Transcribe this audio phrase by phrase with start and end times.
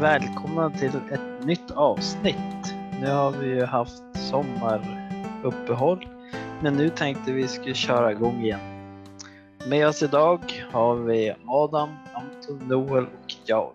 [0.00, 2.74] välkomna till ett nytt avsnitt.
[3.00, 6.06] Nu har vi ju haft sommaruppehåll,
[6.62, 8.60] men nu tänkte vi skulle köra igång igen.
[9.68, 10.40] Med oss idag
[10.72, 13.74] har vi Adam, Anton, Noel och jag.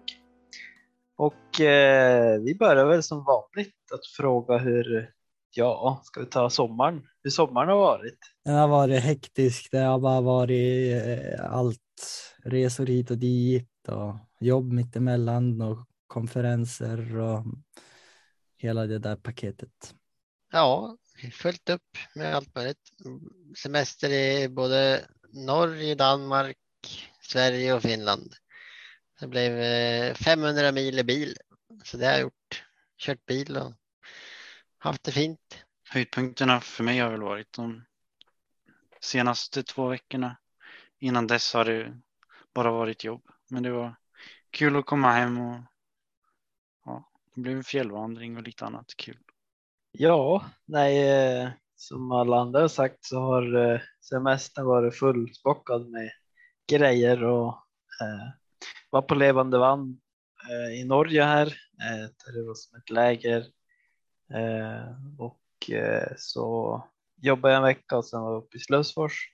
[1.18, 5.10] Och eh, vi börjar väl som vanligt att fråga hur,
[5.56, 7.02] ja, ska vi ta sommaren?
[7.24, 8.20] Hur sommaren har varit?
[8.46, 9.72] Den har varit hektisk.
[9.72, 11.80] Det har bara varit eh, allt
[12.44, 15.78] resor hit och dit och jobb mittemellan och
[16.12, 17.46] konferenser och
[18.58, 19.96] hela det där paketet.
[20.52, 20.98] Ja,
[21.34, 22.92] fullt upp med allt möjligt.
[23.58, 26.58] Semester i både Norge, Danmark,
[27.22, 28.34] Sverige och Finland.
[29.20, 29.54] Det blev
[30.14, 31.38] 500 mil i bil,
[31.84, 32.64] så det har jag gjort.
[32.98, 33.74] Kört bil och
[34.78, 35.64] haft det fint.
[35.90, 37.84] Höjdpunkterna för mig har väl varit de
[39.02, 40.38] senaste två veckorna.
[41.00, 42.02] Innan dess har det
[42.54, 43.96] bara varit jobb, men det var
[44.50, 45.71] kul att komma hem och
[47.36, 49.18] det blev en fjällvandring och lite annat kul.
[49.92, 53.80] Ja, nej, eh, som alla andra har sagt så har eh,
[54.10, 56.12] semestern varit fullspockad med
[56.72, 57.48] grejer och
[58.02, 58.30] eh,
[58.90, 60.00] var på levande vann
[60.50, 61.48] eh, i Norge här
[61.82, 63.46] eh, där det var som ett läger
[64.34, 66.84] eh, och eh, så
[67.22, 69.30] jobbade jag en vecka och sen var jag uppe i Slösfors.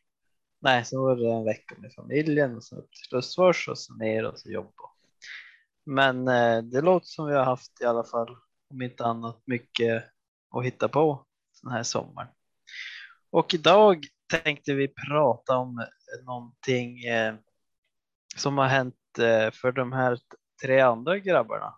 [0.60, 3.98] Nej, så var det en vecka med familjen och sen upp till Slösfors och sen
[3.98, 4.84] ner och så jobba.
[5.88, 8.38] Men eh, det låter som vi har haft i alla fall,
[8.72, 10.04] om inte annat, mycket
[10.56, 11.26] att hitta på
[11.64, 12.28] den här sommaren.
[13.32, 14.06] Och idag
[14.44, 15.86] tänkte vi prata om
[16.26, 17.36] någonting eh,
[18.36, 20.20] som har hänt eh, för de här
[20.64, 21.74] tre andra grabbarna.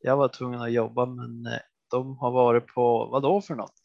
[0.00, 1.58] Jag var tvungen att jobba, men eh,
[1.90, 3.80] de har varit på vad då för något?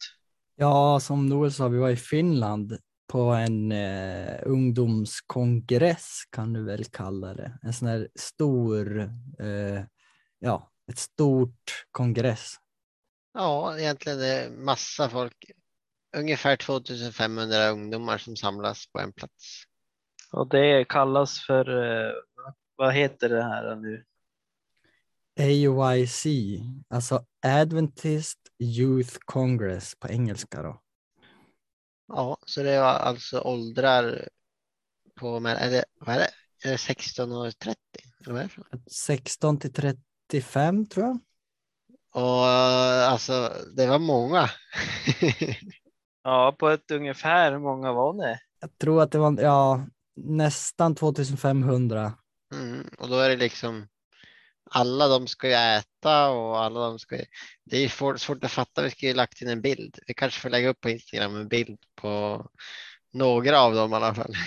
[0.56, 6.84] Ja, som Noel sa, vi var i Finland på en eh, ungdomskongress kan du väl
[6.84, 7.58] kalla det.
[7.62, 9.00] En sån här stor,
[9.38, 9.84] eh,
[10.38, 12.54] ja, ett stort kongress.
[13.34, 15.50] Ja, egentligen är det massa folk.
[16.16, 19.64] Ungefär 2500 ungdomar som samlas på en plats.
[20.32, 22.12] Och det kallas för, eh,
[22.76, 24.04] vad heter det här nu?
[25.40, 26.26] AYC,
[26.88, 30.83] alltså Adventist Youth Congress på engelska då.
[32.08, 34.28] Ja, så det var alltså åldrar
[35.14, 36.30] på, men är det, vad är det?
[36.68, 37.80] Är det 16 och 30?
[38.20, 38.64] Eller vad är det för?
[38.90, 41.18] 16 till 35 tror jag.
[42.12, 42.46] Och
[43.12, 44.50] alltså, det var många.
[46.26, 48.36] Ja, på ett ungefär, hur många var ni?
[48.60, 52.12] Jag tror att det var ja, nästan 2500.
[52.54, 53.88] Mm, och då är det liksom
[54.74, 57.24] alla de ska ju äta och alla de ska ju,
[57.64, 58.82] det är svårt, svårt att fatta.
[58.82, 59.98] Vi ska ju lagt in en bild.
[60.06, 62.46] Vi kanske får lägga upp på Instagram en bild på
[63.12, 64.34] några av dem i alla fall.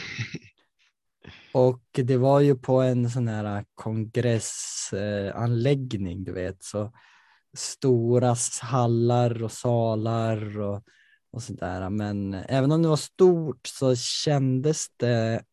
[1.52, 6.92] Och det var ju på en sån här kongressanläggning, du vet, så
[7.58, 10.84] stora hallar och salar och,
[11.32, 11.90] och sådär.
[11.90, 15.44] Men även om det var stort så kändes det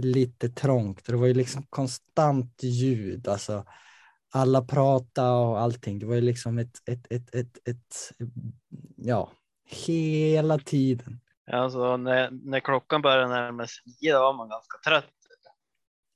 [0.00, 1.04] lite trångt.
[1.04, 3.64] Det var ju liksom konstant ljud, alltså
[4.34, 5.98] alla pratade och allting.
[5.98, 8.12] Det var ju liksom ett, ett, ett, ett, ett
[8.96, 9.32] ja,
[9.64, 11.20] hela tiden.
[11.52, 15.10] Alltså när, när klockan började närma sig nio då var man ganska trött.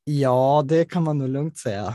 [0.05, 1.95] Ja, det kan man nog lugnt säga.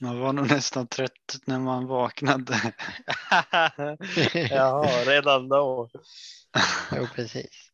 [0.00, 2.74] Man var nog nästan trött när man vaknade.
[4.50, 5.90] ja, redan då.
[6.96, 7.70] jo, precis.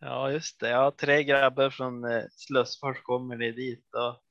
[0.00, 0.68] Ja, just det.
[0.68, 3.88] Ja, tre grabbar från eh, Slussfors kommer ni dit.
[3.94, 4.29] Och...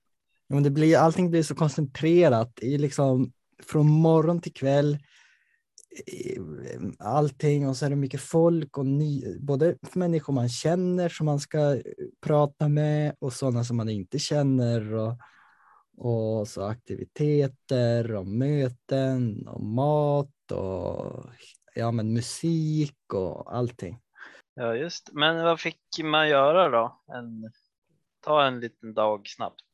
[0.49, 3.31] Men det blir, allting blir så koncentrerat i liksom
[3.63, 4.97] från morgon till kväll.
[6.99, 11.39] Allting och så är det mycket folk och ny, både människor man känner som man
[11.39, 11.81] ska
[12.21, 15.13] prata med och sådana som man inte känner och,
[15.97, 21.25] och så aktiviteter och möten och mat och
[21.75, 23.99] ja, men musik och allting.
[24.53, 27.01] Ja, just Men vad fick man göra då?
[27.13, 27.51] En,
[28.19, 29.68] ta en liten dag snabbt.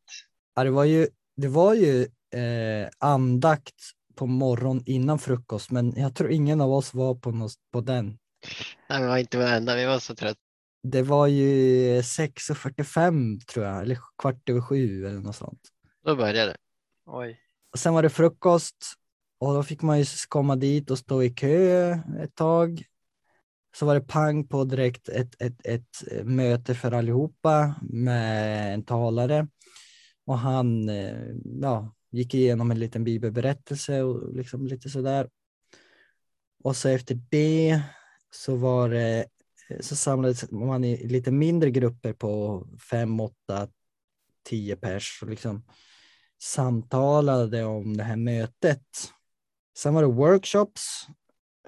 [0.56, 1.08] Ja, det var ju,
[1.38, 2.02] det var ju
[2.34, 3.76] eh, andakt
[4.16, 8.18] på morgon innan frukost, men jag tror ingen av oss var på, något, på den.
[8.90, 10.40] Nej, vi var inte varenda, vi var så trötta.
[10.84, 15.62] Det var ju 6.45 tror jag, eller kvart över sju eller något sånt.
[16.06, 16.58] Då började det.
[17.06, 17.40] Oj.
[17.72, 18.96] Och sen var det frukost
[19.40, 21.92] och då fick man ju komma dit och stå i kö
[22.24, 22.84] ett tag.
[23.76, 29.48] Så var det pang på direkt ett, ett, ett möte för allihopa med en talare
[30.26, 35.30] och han eh, ja, gick igenom en liten bibelberättelse och liksom lite sådär.
[36.64, 37.82] Och så efter det
[38.32, 39.26] så var det
[39.70, 43.68] eh, så samlades man i lite mindre grupper på fem, åtta,
[44.44, 45.64] tio pers och liksom
[46.42, 48.86] samtalade om det här mötet.
[49.78, 51.08] Sen var det workshops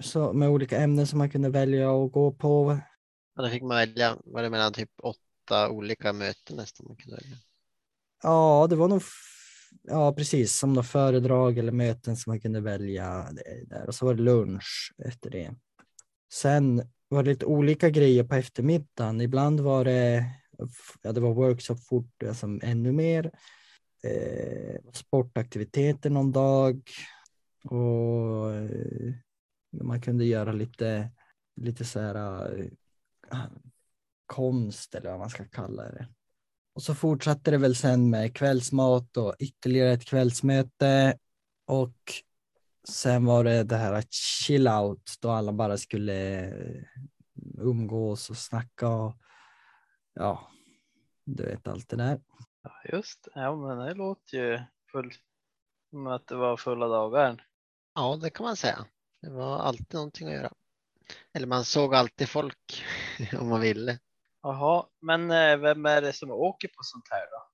[0.00, 2.78] så, med olika ämnen som man kunde välja att gå på.
[3.36, 7.16] Ja, då fick man välja, var det mellan typ åtta olika möten nästan man kunde
[7.16, 7.36] välja?
[8.22, 9.02] Ja, det var nog
[9.82, 13.28] ja, precis som några föredrag eller möten som man kunde välja
[13.66, 15.54] där och så var det lunch efter det.
[16.32, 19.20] Sen var det lite olika grejer på eftermiddagen.
[19.20, 20.24] Ibland var det,
[21.02, 23.30] ja, det var workshop fort, alltså ännu mer.
[24.02, 26.90] Eh, sportaktiviteter någon dag
[27.64, 29.14] och eh,
[29.82, 31.10] man kunde göra lite,
[31.56, 32.70] lite så här
[33.32, 33.44] eh,
[34.26, 36.08] konst eller vad man ska kalla det.
[36.78, 41.18] Och så fortsatte det väl sen med kvällsmat och ytterligare ett kvällsmöte.
[41.66, 41.94] Och
[42.88, 46.82] sen var det det här att chill out då alla bara skulle eh,
[47.58, 49.16] umgås och snacka och
[50.14, 50.50] ja,
[51.24, 52.20] du vet allt det där.
[52.92, 53.40] Just det.
[53.40, 54.60] Ja, men det låter ju
[54.92, 55.12] full,
[55.90, 57.46] som att det var fulla dagar.
[57.94, 58.86] Ja, det kan man säga.
[59.22, 60.52] Det var alltid någonting att göra.
[61.32, 62.84] Eller man såg alltid folk
[63.40, 63.98] om man ville.
[64.48, 67.48] Jaha, men eh, vem är det som åker på sånt här då?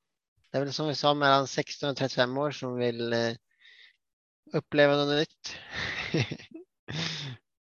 [0.51, 3.33] Det är väl som vi sa mellan 16 och 35 år som vill eh,
[4.53, 5.57] uppleva något nytt.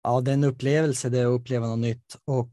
[0.02, 2.52] Ja, det är en upplevelse det är att uppleva något nytt och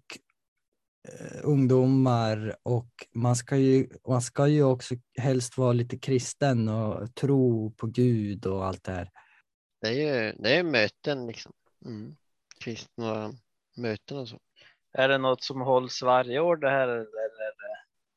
[1.10, 7.16] eh, ungdomar och man ska ju, man ska ju också helst vara lite kristen och
[7.16, 9.10] tro på Gud och allt det här.
[9.82, 11.54] Det är ju det är möten liksom.
[11.86, 12.16] Mm.
[12.60, 13.34] Kristna
[13.78, 14.40] möten och så.
[14.94, 16.88] Är det något som hålls varje år det här?
[16.88, 17.08] Eller?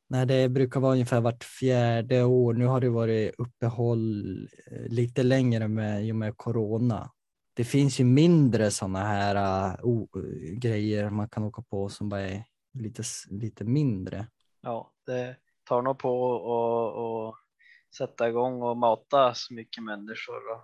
[0.09, 2.55] Nej, det brukar vara ungefär vart fjärde år.
[2.55, 7.11] Nu har det varit uppehåll eh, lite längre med, i och med corona.
[7.55, 9.37] Det finns ju mindre sådana här
[9.85, 10.09] uh,
[10.59, 12.45] grejer man kan åka på som bara är
[12.75, 14.27] lite, lite mindre.
[14.61, 16.37] Ja, det tar nog på
[17.29, 17.35] att
[17.97, 20.53] sätta igång och mata så mycket människor.
[20.53, 20.63] Och,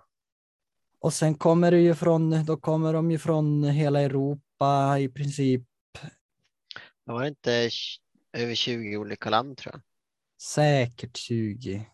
[0.99, 5.63] Och sen kommer det ju från, då kommer de ju från hela Europa i princip.
[7.05, 7.69] Det var inte
[8.33, 9.81] över 20 olika land tror jag.
[10.41, 11.89] Säkert 20.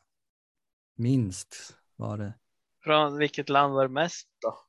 [0.95, 2.33] Minst var det.
[2.83, 4.59] från vilket land var det mest då?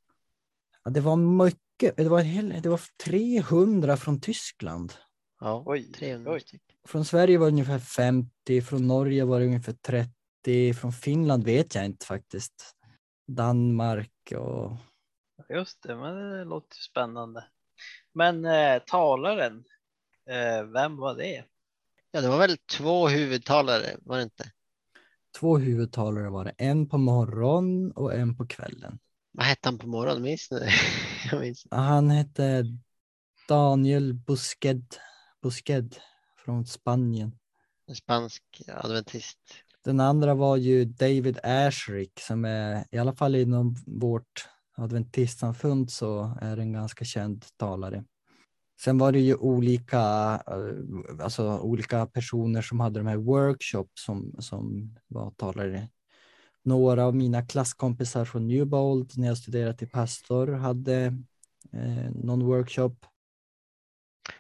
[0.85, 1.97] Ja, det var mycket.
[1.97, 4.93] Det var, hel, det var 300 från Tyskland.
[5.41, 6.43] Ja, Oj, 300 oj.
[6.89, 11.75] Från Sverige var det ungefär 50, från Norge var det ungefär 30, från Finland vet
[11.75, 12.77] jag inte faktiskt.
[13.29, 14.73] Danmark och
[15.49, 17.45] Just det, men det låter spännande.
[18.13, 19.65] Men eh, talaren,
[20.73, 21.45] vem var det?
[22.11, 24.53] Ja, det var väl två huvudtalare, var det inte?
[25.39, 26.53] två huvudtalare var det.
[26.59, 28.99] En på morgon och en på kvällen.
[29.33, 30.23] Vad hette han på morgonen?
[30.23, 31.55] Minns ni det?
[31.71, 32.65] Han hette
[33.49, 34.85] Daniel Busqued,
[35.43, 35.97] Busqued
[36.45, 37.39] från Spanien.
[37.87, 39.39] En spansk adventist.
[39.85, 46.39] Den andra var ju David Ashrick som är i alla fall inom vårt adventistsamfund så
[46.41, 48.05] är en ganska känd talare.
[48.85, 49.99] Sen var det ju olika,
[50.47, 55.89] eh, alltså olika personer som hade de här workshops som, som var talare.
[56.63, 61.05] Några av mina klasskompisar från Newbold när jag studerade till pastor hade
[61.73, 62.97] eh, någon workshop.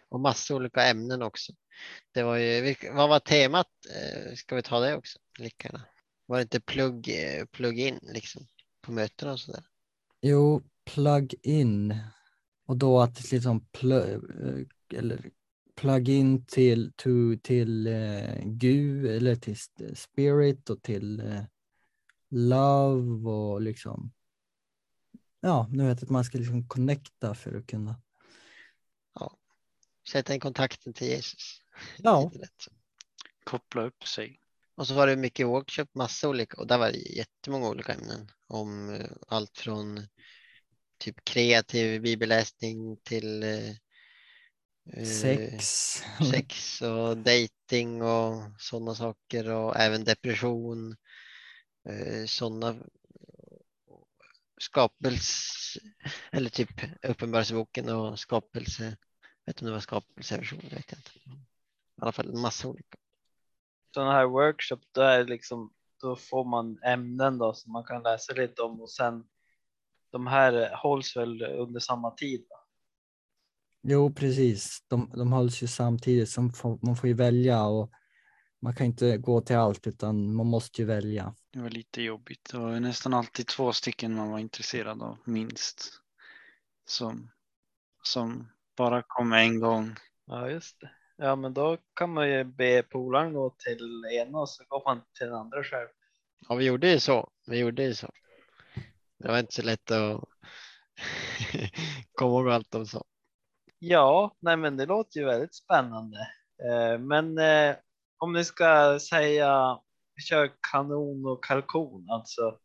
[0.08, 1.52] Och massa olika ämnen också.
[2.12, 3.66] Det var ju, vad var temat?
[3.96, 5.18] Eh, Ska vi ta det också?
[5.38, 5.80] Lika.
[6.26, 8.46] Var det inte plugg, eh, plugg in liksom
[8.82, 9.62] på mötena och sådär?
[10.22, 11.94] Jo, plug in.
[12.70, 14.24] Och då att liksom plug,
[14.94, 15.30] eller
[15.74, 17.08] plug in till, to,
[17.42, 21.42] till eh, Gud eller till st- spirit och till eh,
[22.28, 24.12] love och liksom.
[25.40, 28.00] Ja, nu vet jag att man ska liksom connecta för att kunna.
[30.08, 31.62] Sätta in kontakten till Jesus.
[31.98, 32.32] Ja.
[33.44, 34.40] Koppla upp sig.
[34.74, 38.30] Och så var det mycket workshop, massa olika och där var det jättemånga olika ämnen
[38.46, 40.06] om eh, allt från
[41.00, 43.70] typ kreativ bibelläsning till eh,
[44.92, 45.64] eh, sex.
[46.32, 50.96] sex och dating och sådana saker och även depression.
[51.88, 52.76] Eh, sådana
[54.60, 55.80] skapelse
[56.32, 56.70] eller typ
[57.02, 58.84] uppenbarelseboken och skapelse.
[58.84, 61.10] Jag vet inte om det var skapelseversion, det vet jag inte.
[61.18, 62.98] I alla fall en massa olika.
[63.94, 68.32] Sådana här workshop, då är liksom, då får man ämnen då som man kan läsa
[68.32, 69.24] lite om och sen
[70.10, 72.46] de här hålls väl under samma tid.
[72.48, 72.56] Då?
[73.82, 74.84] Jo, precis.
[74.88, 76.52] De, de hålls ju samtidigt som
[76.82, 77.92] man får ju välja och
[78.62, 81.34] man kan inte gå till allt utan man måste ju välja.
[81.52, 82.48] Det var lite jobbigt.
[82.52, 85.92] Det var nästan alltid två stycken man var intresserad av minst.
[86.86, 87.30] Som,
[88.02, 89.96] som bara kom en gång.
[90.26, 90.90] Ja, just det.
[91.16, 95.02] Ja, men då kan man ju be polaren gå till ena och så går man
[95.18, 95.88] till den andra själv.
[96.48, 97.30] Ja, vi gjorde ju så.
[97.46, 98.10] Vi gjorde ju så.
[99.20, 100.24] Det var inte så lätt att
[102.12, 103.04] komma ihåg allt de sa.
[103.78, 106.18] Ja, nej, men det låter ju väldigt spännande.
[106.64, 107.76] Eh, Men eh,
[108.18, 109.78] om ni ska säga,
[110.28, 112.58] kör kanon och kalkon, alltså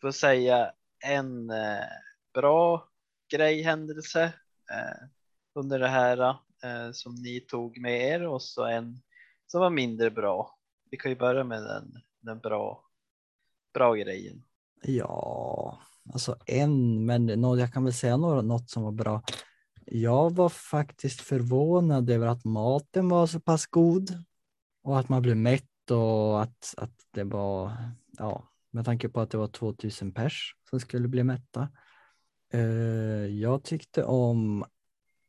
[0.00, 0.72] för att säga
[1.04, 1.84] en eh,
[2.34, 2.88] bra
[3.32, 4.24] grej, händelse
[4.70, 5.08] eh,
[5.54, 6.18] under det här
[6.64, 9.02] eh, som ni tog med er och så en
[9.46, 10.58] som var mindre bra.
[10.90, 12.84] Vi kan ju börja med den, den bra,
[13.74, 14.45] bra grejen.
[14.82, 15.78] Ja,
[16.12, 19.22] alltså en, men jag kan väl säga något, något som var bra.
[19.86, 24.24] Jag var faktiskt förvånad över att maten var så pass god
[24.82, 27.72] och att man blev mätt och att, att det var,
[28.18, 31.68] ja, med tanke på att det var 2000 pers som skulle bli mätta.
[32.52, 32.60] Eh,
[33.26, 34.64] jag tyckte om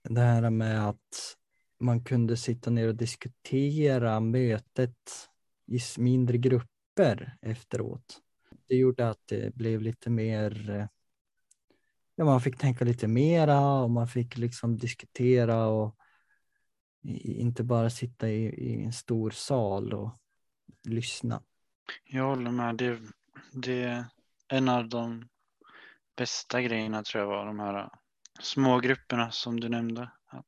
[0.04, 1.36] det här med att
[1.80, 5.30] man kunde sitta ner och diskutera mötet
[5.68, 8.22] i mindre grupper efteråt
[8.68, 10.88] det gjorde att det blev lite mer, eh,
[12.16, 15.98] ja man fick tänka lite mera och man fick liksom diskutera och
[17.24, 20.20] inte bara sitta i, i en stor sal och
[20.84, 21.44] lyssna.
[22.06, 22.76] Jag håller med.
[22.76, 23.00] Det,
[23.54, 24.06] det är
[24.48, 25.28] en av de
[26.16, 27.90] bästa grejerna tror jag var de här eh,
[28.40, 30.12] små grupperna som du nämnde.
[30.26, 30.46] Att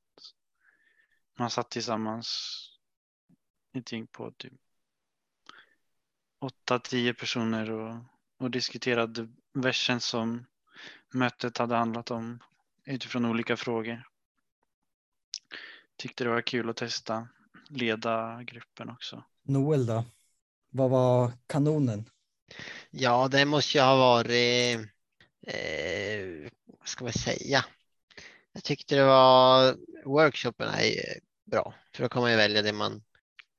[1.39, 2.59] man satt tillsammans
[3.73, 4.53] ett gäng på typ
[6.69, 7.95] 8-10 personer och,
[8.39, 10.45] och diskuterade versen som
[11.13, 12.39] mötet hade handlat om
[12.85, 14.07] utifrån olika frågor.
[15.97, 17.27] Tyckte det var kul att testa
[17.69, 19.23] leda gruppen också.
[19.43, 20.05] Noel då?
[20.69, 22.09] Vad var kanonen?
[22.89, 24.79] Ja, det måste ju ha varit,
[25.47, 27.65] eh, vad ska man säga?
[28.51, 33.03] Jag tyckte det var, workshopen är bra, för då kan man ju välja det man,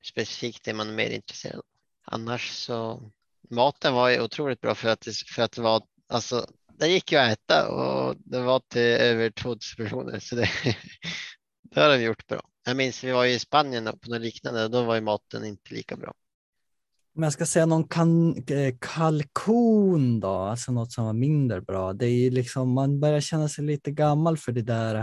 [0.03, 1.70] specifikt det man är mer intresserad av.
[2.13, 3.11] Annars så,
[3.49, 6.47] maten var ju otroligt bra för att det, för att det var, alltså,
[6.79, 10.49] det gick ju att äta och det var till över 2000 personer, så det,
[11.71, 12.41] det har de gjort bra.
[12.65, 15.45] Jag minns vi var ju i Spanien på något liknande och då var ju maten
[15.45, 16.13] inte lika bra.
[17.15, 21.93] Om jag ska säga någon kan, eh, kalkon då, alltså något som var mindre bra.
[21.93, 24.95] Det är ju liksom, man börjar känna sig lite gammal för det där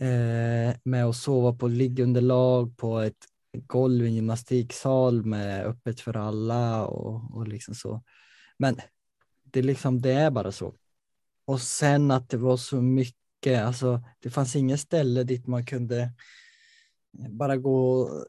[0.00, 3.26] eh, med att sova på liggunderlag på ett
[3.66, 8.02] golv i en gymnastiksal med öppet för alla och, och liksom så.
[8.58, 8.80] Men
[9.44, 10.74] det, är liksom, det är bara så.
[11.44, 16.12] Och sen att det var så mycket, alltså det fanns inget ställe dit man kunde
[17.30, 18.26] bara gå och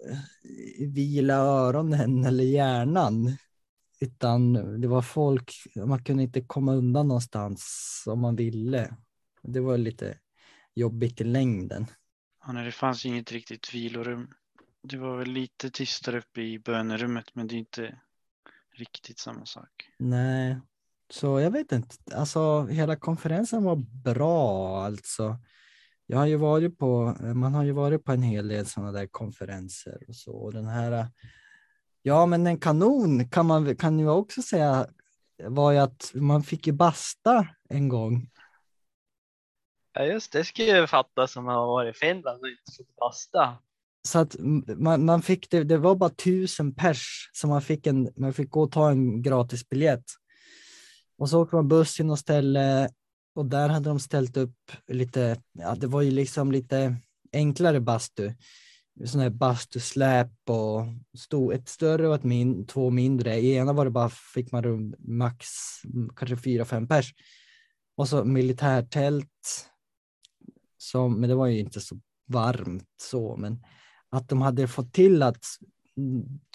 [0.79, 3.37] vila öronen eller hjärnan.
[3.99, 8.95] Utan det var folk, man kunde inte komma undan någonstans om man ville.
[9.43, 10.17] Det var lite
[10.75, 11.85] jobbigt i längden.
[12.45, 14.27] Ja, nej, det fanns inget riktigt vilorum.
[14.83, 17.99] Det var väl lite tystare uppe i bönerummet men det är inte
[18.73, 19.89] riktigt samma sak.
[19.97, 20.59] Nej,
[21.09, 21.95] så jag vet inte.
[22.15, 25.37] Alltså hela konferensen var bra alltså.
[26.05, 29.07] Jag har ju varit på, man har ju varit på en hel del sådana där
[29.07, 30.31] konferenser och så.
[30.31, 31.07] Och den här,
[32.01, 34.87] ja men en kanon kan man kan ju också säga
[35.43, 38.29] var ju att man fick ju basta en gång.
[39.93, 43.57] Ja, just det skulle jag fatta som har varit i Finland och inte fått basta.
[44.07, 44.35] Så att
[44.77, 48.49] man, man fick det, det var bara tusen pers så man fick en, man fick
[48.49, 50.03] gå och ta en gratis biljett.
[51.17, 52.89] Och så åkte man buss till något ställe
[53.35, 56.95] och där hade de ställt upp lite, ja det var ju liksom lite
[57.33, 58.33] enklare bastu.
[59.05, 60.85] Sådana här bastusläp och
[61.17, 63.35] stod ett större och ett min, två mindre.
[63.35, 65.47] I ena var det bara, fick man rum max
[66.15, 67.13] kanske fyra, fem pers.
[67.95, 69.69] Och så militärtält.
[70.77, 73.63] Som, men det var ju inte så varmt så, men
[74.09, 75.45] att de hade fått till att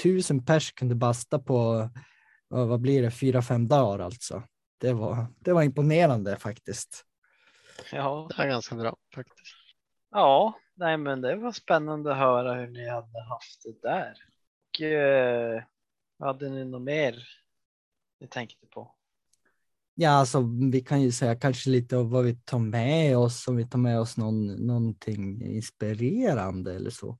[0.02, 1.90] tusen pers kunde basta på,
[2.48, 4.42] vad blir det, fyra, fem dagar alltså.
[4.78, 7.04] Det var, det var imponerande faktiskt.
[7.92, 9.54] Ja, Det var ganska bra faktiskt.
[10.10, 14.14] ja, nej, men det var spännande att höra hur ni hade haft det där.
[14.74, 15.62] Och eh,
[16.18, 17.28] hade ni något mer
[18.20, 18.94] ni tänkte på?
[19.94, 20.40] Ja, alltså
[20.72, 23.78] vi kan ju säga kanske lite av vad vi tar med oss, om vi tar
[23.78, 27.18] med oss någon, någonting inspirerande eller så.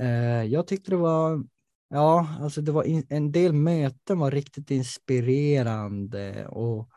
[0.00, 1.44] Eh, jag tyckte det var,
[1.88, 6.90] ja, alltså det var in, en del möten var riktigt inspirerande och,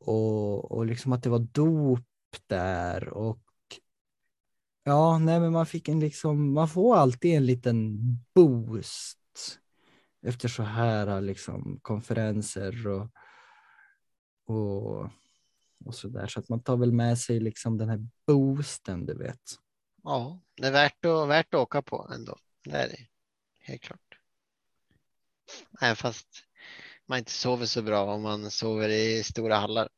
[0.00, 2.00] och, och liksom att det var dop
[2.46, 3.40] där och
[4.84, 7.98] ja, nej, men man fick en liksom, man får alltid en liten
[8.34, 9.18] boost
[10.22, 13.10] efter så här liksom konferenser och
[14.46, 15.04] och,
[15.84, 16.26] och så där.
[16.26, 19.40] Så att man tar väl med sig liksom den här boosten, du vet.
[20.04, 22.36] Ja, det är värt att, värt att åka på ändå.
[22.64, 23.06] Det är det
[23.60, 24.18] helt klart.
[25.80, 26.28] Även fast
[27.06, 29.88] man inte sover så bra om man sover i stora hallar.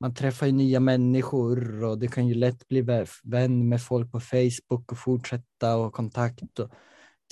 [0.00, 2.86] Man träffar ju nya människor och det kan ju lätt bli
[3.22, 6.70] vän med folk på Facebook och fortsätta ha kontakt och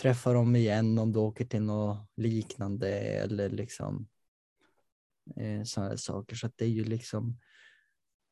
[0.03, 4.09] träffa dem igen om du åker till något liknande eller liksom
[5.37, 6.37] eh, sådana saker.
[6.37, 7.39] Så att det är ju liksom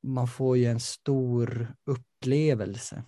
[0.02, 3.04] man får ju en stor upplevelse.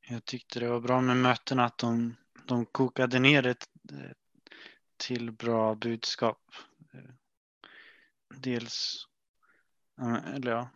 [0.00, 3.56] Jag tyckte det var bra med mötena att de, de kokade ner det
[4.96, 6.40] till bra budskap.
[8.34, 9.06] Dels,
[10.34, 10.68] eller ja,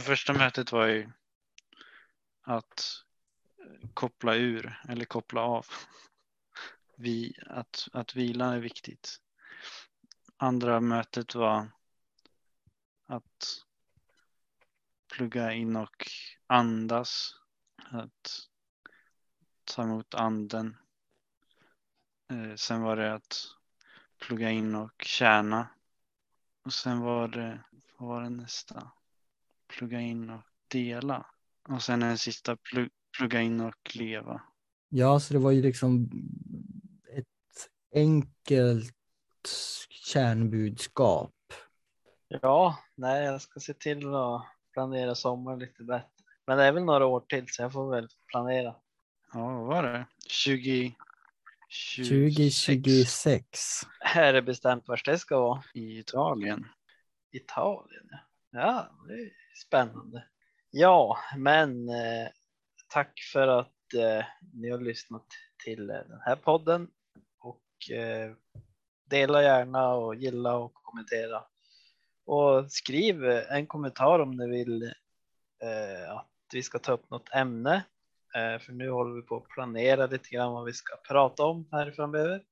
[0.00, 1.10] första mötet var ju
[2.42, 3.04] att
[3.94, 5.66] koppla ur eller koppla av.
[6.96, 9.16] Vi, att, att vila är viktigt.
[10.36, 11.68] Andra mötet var
[13.06, 13.64] att
[15.12, 16.06] plugga in och
[16.46, 17.34] andas.
[17.90, 18.48] Att
[19.64, 20.76] ta emot anden.
[22.30, 23.44] Eh, sen var det att
[24.20, 25.68] plugga in och tjäna.
[26.64, 27.64] Och sen var det,
[27.96, 28.90] vad var det nästa?
[29.66, 31.26] Plugga in och dela.
[31.68, 34.42] Och sen den sista, plugg, plugga in och leva.
[34.88, 36.10] Ja, så det var ju liksom
[37.16, 38.96] ett enkelt
[39.88, 41.34] kärnbudskap.
[42.28, 46.08] Ja, nej, jag ska se till att planera sommar lite bättre.
[46.46, 48.74] Men det är väl några år till så jag får väl planera.
[49.32, 50.06] Ja, vad var det?
[50.28, 50.94] 20...
[52.08, 53.80] 2026.
[54.14, 55.62] Är det bestämt vart det ska vara?
[55.74, 56.66] i Italien.
[57.32, 58.08] Italien.
[58.10, 58.18] ja.
[58.52, 59.30] Ja, det är
[59.66, 60.24] spännande.
[60.70, 62.28] Ja, men eh,
[62.88, 65.26] tack för att eh, ni har lyssnat
[65.64, 66.90] till eh, den här podden
[67.38, 68.32] och eh,
[69.04, 71.42] dela gärna och gilla och kommentera.
[72.30, 74.82] Och skriv en kommentar om ni vill
[75.62, 77.84] eh, att vi ska ta upp något ämne.
[78.34, 81.68] Eh, för nu håller vi på att planera lite grann vad vi ska prata om
[81.72, 82.42] här framöver.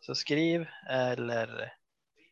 [0.00, 1.72] Så skriv eller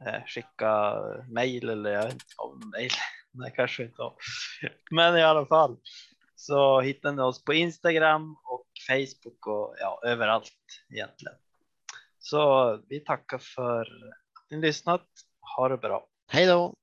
[0.07, 2.91] eh, skicka mejl eller jag vet inte om mejl.
[3.33, 4.03] Nej, kanske inte.
[4.91, 5.77] Men i alla fall
[6.35, 10.53] så hittar ni oss på Instagram och Facebook och ja, överallt
[10.95, 11.37] egentligen.
[12.19, 15.07] Så vi tackar för att ni lyssnat.
[15.57, 16.09] Ha det bra.
[16.31, 16.75] Hej då!